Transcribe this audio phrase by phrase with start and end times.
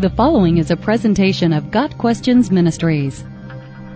[0.00, 3.22] The following is a presentation of Got Questions Ministries.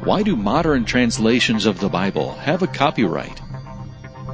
[0.03, 3.41] Why do modern translations of the Bible have a copyright?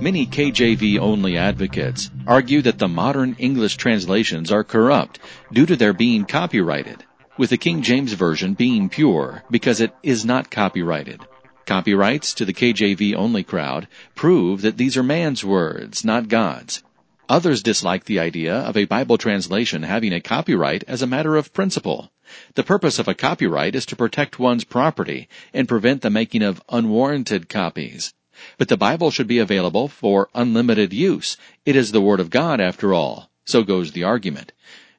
[0.01, 5.21] Many KJV only advocates argue that the modern English translations are corrupt
[5.53, 7.05] due to their being copyrighted,
[7.39, 11.25] with the King James Version being pure because it is not copyrighted.
[11.67, 16.83] Copyrights to the KJV only crowd prove that these are man's words, not God's.
[17.31, 21.53] Others dislike the idea of a Bible translation having a copyright as a matter of
[21.53, 22.11] principle.
[22.57, 26.61] The purpose of a copyright is to protect one's property and prevent the making of
[26.69, 28.13] unwarranted copies.
[28.59, 31.37] But the Bible should be available for unlimited use.
[31.65, 33.31] It is the Word of God after all.
[33.45, 34.51] So goes the argument.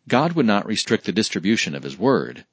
[0.07, 2.45] God would not restrict the distribution of His Word.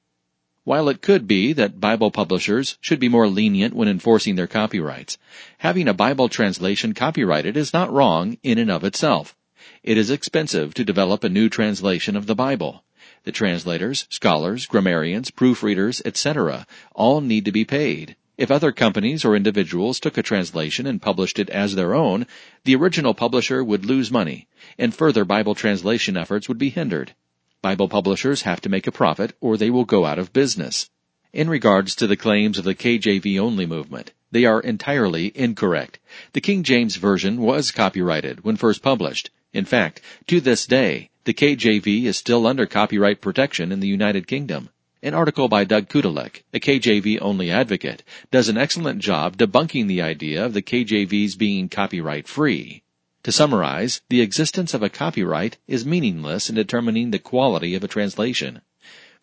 [0.65, 5.19] While it could be that Bible publishers should be more lenient when enforcing their copyrights,
[5.59, 9.37] having a Bible translation copyrighted is not wrong in and of itself.
[9.83, 12.85] It is expensive to develop a new translation of the Bible.
[13.25, 16.67] The translators, scholars, grammarians, proofreaders, etc.
[16.95, 18.17] all need to be paid.
[18.39, 22.27] If other companies or individuals took a translation and published it as their own,
[22.65, 24.47] the original publisher would lose money,
[24.79, 27.15] and further Bible translation efforts would be hindered.
[27.61, 30.89] Bible publishers have to make a profit or they will go out of business.
[31.33, 35.99] In regards to the claims of the KJV only movement, they are entirely incorrect.
[36.33, 39.31] The King James Version was copyrighted when first published.
[39.53, 44.27] In fact, to this day, the KJV is still under copyright protection in the United
[44.27, 44.69] Kingdom.
[45.03, 50.03] An article by Doug Kutilek, a KJV only advocate, does an excellent job debunking the
[50.03, 52.83] idea of the KJV's being copyright free.
[53.23, 57.89] To summarize, the existence of a copyright is meaningless in determining the quality of a
[57.89, 58.61] translation.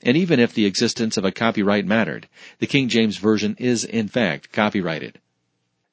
[0.02, 2.28] And even if the existence of a copyright mattered,
[2.60, 5.20] the King James Version is in fact copyrighted.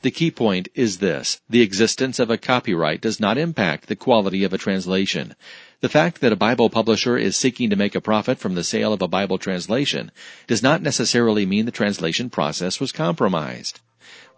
[0.03, 1.41] The key point is this.
[1.49, 5.37] The existence of a copyright does not impact the quality of a translation.
[5.81, 8.93] The fact that a Bible publisher is seeking to make a profit from the sale
[8.93, 10.11] of a Bible translation
[10.49, 13.79] does not necessarily mean the translation process was compromised.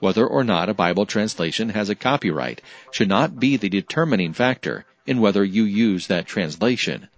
[0.01, 4.85] Whether or not a Bible translation has a copyright should not be the determining factor
[5.07, 7.09] in whether you use that translation.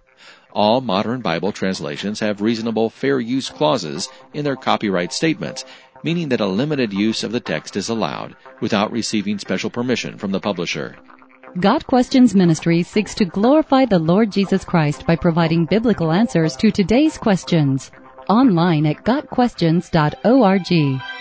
[0.53, 5.65] All modern Bible translations have reasonable fair use clauses in their copyright statements
[6.07, 10.31] meaning that a limited use of the text is allowed without receiving special permission from
[10.31, 10.95] the publisher.
[11.59, 16.71] Got Questions Ministry seeks to glorify the Lord Jesus Christ by providing biblical answers to
[16.71, 17.91] today's questions.
[18.29, 21.16] Online at GotQuestions.org.